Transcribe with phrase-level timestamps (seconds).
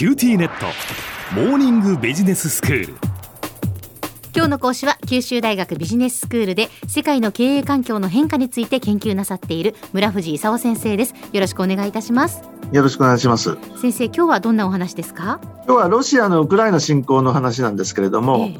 [0.00, 0.64] QTnet。
[1.34, 2.94] モーニングビジネススクール。
[4.34, 11.14] 今日の講師は九州大学ビジネススクールで世界の経営環境の変化について研究なさっている村藤勲先生です。
[11.34, 12.42] よろしくお願いいたします。
[12.72, 13.58] よろしくお願いします。
[13.78, 15.38] 先生今日はどんなお話ですか？
[15.66, 18.58] 今日はロシアのウクライナ侵攻の話なんですけれども、え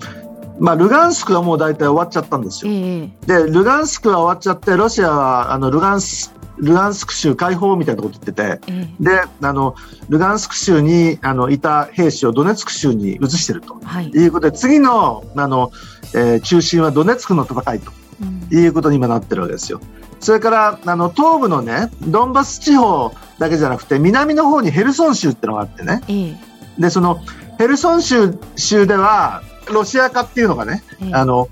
[0.59, 3.11] まあ、ルガンスクはもう大体終わっちゃったんですえよ。
[3.27, 3.45] え。
[3.47, 9.75] で、ルガンスクは終わっちゃって、ロシアはあのルガンス、ルガンスク州解放みたいなこと言ってて、ええで、あの、
[10.09, 13.81] ルガンスク州にあのいた兵士をドネツク州に移してると。
[13.83, 15.73] はい、いうことで、次のあの、
[16.15, 18.59] えー中心はドネツクの戦いとうん。
[18.59, 19.81] いうことに今なってるわけですよ。
[20.21, 26.37] それから、あの、東部のね、ドンバス地方だけじゃなくて、南の方にヘルソン州ってのがあってね、ええ。
[26.79, 27.21] で、その
[27.59, 31.15] ヘルソン州州では、ロシア化っていうのがね、ええ。
[31.15, 31.49] あの、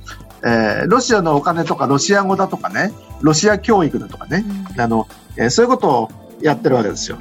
[0.49, 4.45] えーロシアのお金とかロシア語だとかね、ロシア教育だとかね、
[4.75, 4.81] うん。
[4.81, 5.07] あの、
[5.37, 7.19] えーそういうことをやってるわけですよ。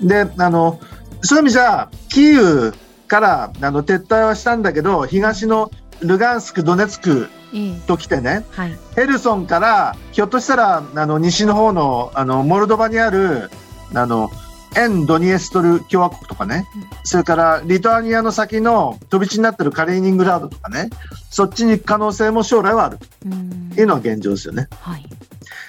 [0.00, 0.08] うん。
[0.08, 0.78] で、あの、
[1.22, 2.74] そういう意味じゃ、キーウ
[3.08, 7.74] からあの撤退はしたんだけど、東のルガンスク、ドネツクええ。
[7.86, 8.78] と来てね、はい。
[8.94, 13.50] ヘルソンから、ひょっとしたら、あの、西の方の、あの、モルドバにある、
[13.94, 14.30] あの、
[14.76, 16.84] 沿ドニエストル共和国とかね、うん。
[17.04, 20.90] それからリトアニアの先の飛び地になってるカリーニングラードとかね、
[21.30, 22.98] そっちに行く可能性も将来はある。
[23.26, 23.70] うん。
[23.74, 24.68] というのが現状ですよね。
[24.80, 25.06] はい。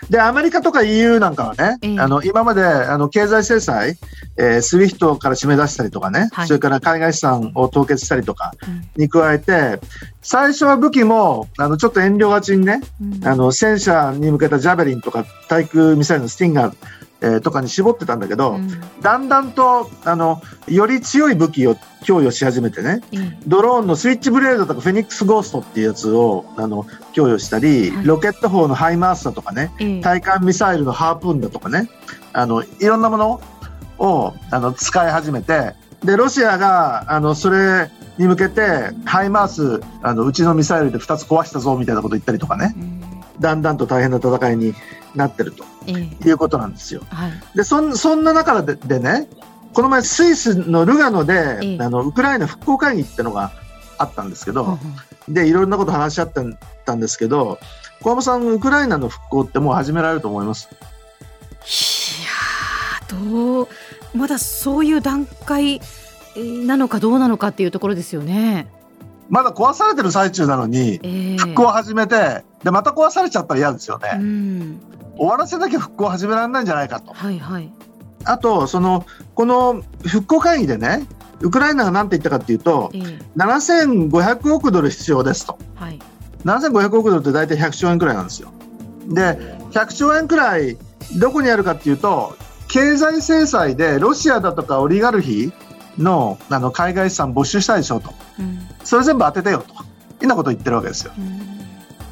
[0.09, 1.99] で、アメリカとか EU なんかはね、ええ。
[1.99, 3.97] あの、今まで、あの、経済制裁、
[4.37, 6.47] えー、スウィフトから締め出したりとかね、はい。
[6.47, 9.01] それから海外資産を凍結したりとかうん。
[9.01, 9.79] に加えて、
[10.21, 13.27] 最初は武器も、あの、ちょっと遠慮がちにね、うん。
[13.27, 16.75] あの、戦車に向けたジャベリンとか対空ミサイルのスティンガー、
[17.21, 18.67] えーとかに絞ってたんだけど、うん。
[19.01, 28.05] だんだんと、あの、より強い武器を供与し始めてね、ええドローンのスイッチブレードとかフェニックスゴーストっていうやつを、あの、供与したり、はい。
[28.05, 30.01] ロケット砲のハイマースだとかね、ええ。
[30.01, 31.89] 対艦ミサイルのハープーンだとかね、
[32.33, 33.41] あの、いろんなもの
[33.99, 43.01] を、あの、使い始めて、で、ロシアが、あの、それに向けて、ハイマース、あの、うちのミサイルで2つ壊したぞ、みたいなこと言ったりとかね、うん。
[43.39, 44.73] だんだんと大変な戦いに
[45.15, 45.65] なってると。
[45.87, 46.29] ええ。
[46.29, 47.01] いうことなんですよ。
[47.09, 47.31] はい。
[47.55, 49.27] で、そんそんな中ででね、
[49.73, 51.77] この前スイスのルガノで、ええ。
[51.81, 53.51] あの、ウクライナ復興会議ってのが
[53.97, 54.79] あったんですけど、ほん
[55.33, 56.41] で、いろんなこと話し合って
[56.85, 57.59] たんですけど、
[58.01, 60.67] 小山さん、ウクライナの復興ってもう始められると思います？
[60.71, 63.67] いやーどう
[64.15, 68.67] まだそういう段階えーなのかどうなのかっていうところですよね。
[69.31, 74.23] まだ壊されてる最中なのに、ええ復興を始めて、で、また壊されちゃったら嫌ですようね。
[74.23, 74.79] ん
[75.17, 77.13] 終わらせなきゃ復興を始められないんじゃないかと。
[77.13, 77.71] はいはい。
[78.25, 81.07] あと、その、この復興会議でね、
[81.39, 85.57] ウクライナが何て言ったかっていうと、ええ7500億ドル必要ですと。
[85.75, 85.99] はい。
[86.43, 88.51] 7500億ドルって大体100兆円くらいなんですよ。
[89.07, 89.37] で、
[89.71, 90.77] 100兆円くらい
[91.19, 92.35] どこにあるかっていうと、
[92.67, 95.51] 経済制裁でロシアだとかオリガルヒ
[95.97, 98.13] のあの海外資産没収したでしょと。
[98.39, 99.73] うんそれ全部当ててよと。
[100.23, 101.13] いうなことを言ってるわけですよ。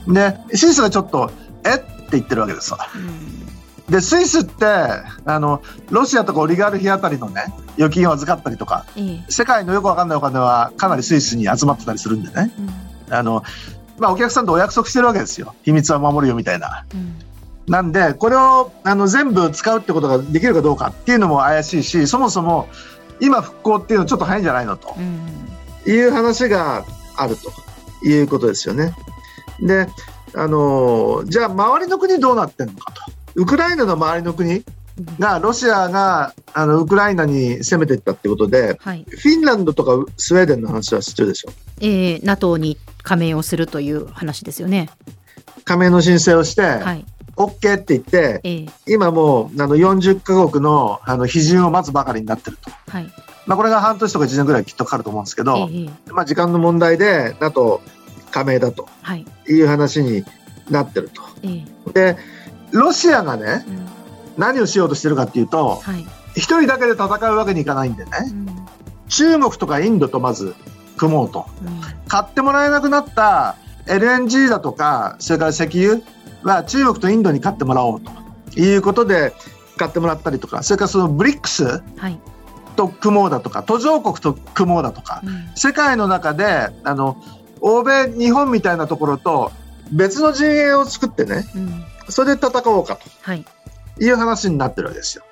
[0.08, 1.32] うんで、スイスがちょっと、
[1.64, 1.76] え？
[1.76, 2.80] って言ってるわけですわ。
[2.96, 4.66] うんで、スイスって、
[5.26, 12.54] あの、ロシアとかオリガルヒあたりのね、預金を預かったりとか、ええ世界のよくわかんないお金はかなりスイスに集まってたりするんでね。
[12.60, 13.44] うんあの、
[13.98, 15.56] まあ、お客さんとお約束してるわけですよ。
[15.64, 16.86] 秘密は守るよみたいな。
[16.94, 17.16] うん
[17.68, 22.68] なんで、これをあの全部使うってことができるかどうかっていうのも怪しいし、そもそも
[23.20, 25.50] 今復興っていうのはちょっと早いんじゃないのとうん
[25.92, 26.86] いう話が
[27.16, 27.52] あると
[28.08, 28.94] いうことですよね。
[29.62, 29.88] で、
[30.36, 33.02] あのじゃあ周りの国どうなってんのかと。
[33.36, 34.64] ウクライナの周りの国
[35.18, 39.06] がロシアがあのウクライナに攻めていったってことで、はい。
[39.08, 41.52] フィンランドとかスウェーデンの話は知ってるでしょ。
[41.82, 44.90] ええ NATO に加盟をするという話ですよね。
[45.64, 47.06] 加盟の申請をして、はい。
[47.40, 52.70] OK って言って、ええ今もうあの40カ国のあの批准を待つばかりになってると。
[52.92, 53.10] はい。
[53.46, 57.82] まあ、これが半年とか1年ぐらいきっとかかると思うんですけえど、えまあ、時間の問題で NATO
[58.30, 59.26] 加盟だとはい。
[59.48, 60.24] いう話に
[60.70, 61.22] なってると。
[61.42, 62.18] ええで、
[62.72, 63.90] ロシアがね、うん
[64.38, 66.06] 何をしようとしてるかっていうと、はい。
[66.36, 68.48] 一人だけで戦うわけにいかないんでね、うん
[69.08, 70.54] 中国とかインドとまず
[70.98, 71.46] 組もうと。
[71.64, 76.02] うん買ってもらえなくなった LNG だとか、それから石油
[76.44, 78.12] は中国とインドに買ってもらおうと
[78.60, 79.34] いうことで
[79.78, 82.20] 買ってもらったりとか、それからそのブリックスはい。
[82.76, 87.22] と組もうだとか、途上国と組もうだとか、うん世界の中で、あの、
[87.60, 89.52] 欧米、日本みたいなところと
[89.92, 93.46] 別の陣営を作ってね、うんそれで戦おうかはい。
[93.98, 95.24] という話になってるわけですよ。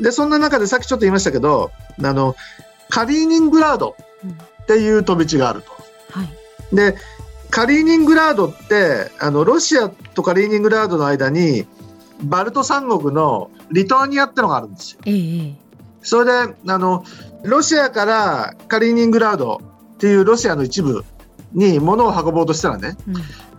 [0.00, 1.70] で、そんな中でさっきちょっと言いましたけど、
[2.02, 2.34] あの、
[2.88, 5.72] カリーニングラードうんっていう飛び地があると。
[6.18, 6.74] はい。
[6.74, 6.96] で、
[7.52, 11.66] カリーニングラードって、あの、ロシアとカリーニングラードの間に、
[12.22, 15.00] バルト三国のリトアニアってのがあるんですよ。
[15.04, 15.54] ええ
[16.00, 17.04] それで、あの、
[17.44, 19.60] ロシアからカリーニングラード
[19.94, 21.04] っていうロシアの一部
[21.52, 23.14] に物を運ぼうとしたらね、うん。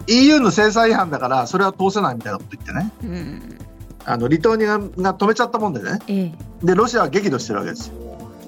[0.08, 2.92] EU の制裁違反だからそれは通せないみたいなこと言ってね。
[3.04, 3.58] うん。
[4.06, 6.00] あのリトアニアが止めちゃったもんでね。
[6.08, 6.32] ええ。
[6.64, 7.94] でロシアは激怒してるわけですよ。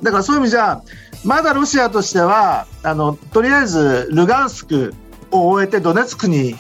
[0.02, 0.82] だからそういう意味じゃ
[1.24, 4.94] まだロシアとしてはあのとりあえずルガンスク
[5.32, 6.56] を終えてドネツクに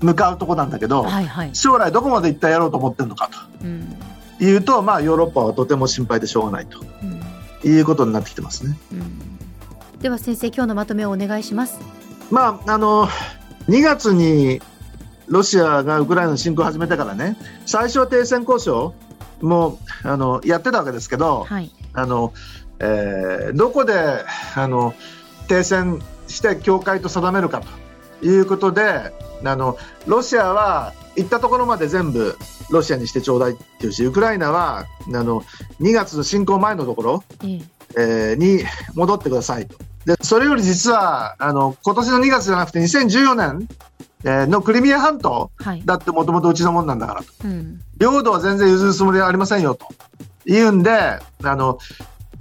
[0.00, 3.30] 向かうとこなんだけど、はいはい、将来どこまで一体やろうと思ってるのか
[3.62, 3.96] うん。
[4.38, 6.80] というと、まあ、ヨーロッパはとても心配でしょうがないと。
[6.80, 7.70] うん。
[7.70, 8.78] いうことになってきてますね。
[8.92, 9.98] うん。
[10.00, 11.80] では先生今日のまとめをお願いします。
[12.30, 13.06] まあ、あの
[13.68, 14.60] 2月に
[15.26, 18.94] ロシアがウクライナの侵攻を始めてからね最初は停戦交渉
[19.40, 21.70] もあのやってたわけですけど、はい。
[21.94, 22.34] あの
[22.80, 23.94] えーどこで
[24.56, 24.94] あの
[25.48, 27.68] 停戦して境界と定めるかと
[28.26, 29.12] いうことで
[29.44, 29.76] あの
[30.06, 32.36] ロシアは行ったところまで全部
[32.70, 35.42] ロシアにしてちょうだいっていうしウクライナはあの
[35.80, 37.62] 2月の侵攻前のところ、ええ
[37.96, 43.68] えーに戻ってくださいとでそれより実はあの今年の2月じゃなくて2014年、
[44.24, 45.82] えーのクリミア半島はい。
[45.84, 47.80] だってもともとうちのもんなんだからとうん。
[47.98, 49.86] 領土は全然譲るつもりはありませんよと
[50.44, 51.78] 言うんであの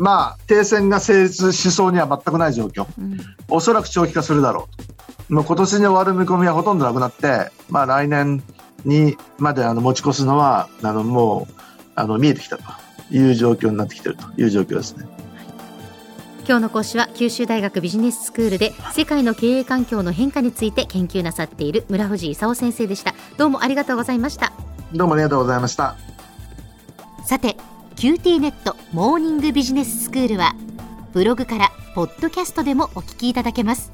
[0.04, 3.18] まあ停戦が成立しそうには全くない状況うん。
[3.48, 8.44] おそらく長期化するだろうともう今年に終わる見込みはほとんどなくなって、まあ、来年
[8.84, 11.54] にまであの持ち越すのはあのもう
[11.96, 12.64] あの見えてきたと
[13.12, 15.08] いう状況になってきているという状況ですね。
[16.46, 23.16] 今日の講師は九州大学ビジネススクールで世界の経営環境の変化について研究なさっている村藤勲先生でした。
[23.38, 24.52] どうもありがとうございました。
[24.94, 25.96] どうもありがとうございました。
[27.26, 27.56] さて
[28.04, 30.56] QT ネットモーニングビジネススクールは
[31.14, 33.94] ブログからポッドキャストでもお聞きいただけます。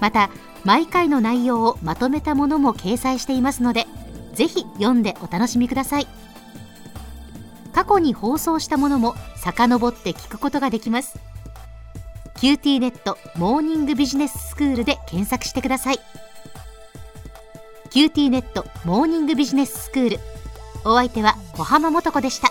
[0.00, 0.30] また
[0.64, 3.84] 毎回の内容をまとめたものも掲載していますので
[4.32, 6.06] ぜひ読んでお楽しみください。
[7.74, 11.18] 過去に放送したものも遡って聞くことができます。
[12.36, 15.98] QT ネットモーニングビジネススクールで検索してください。
[17.90, 20.18] QT ネットモーニングビジネススクール。
[20.86, 22.50] お相手は小浜もとこでした。